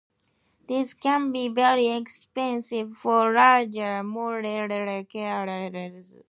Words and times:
This 0.67 0.95
can 0.95 1.31
be 1.31 1.47
very 1.49 1.89
expensive 1.89 2.97
for 2.97 3.33
larger 3.33 4.01
molecules. 4.01 6.17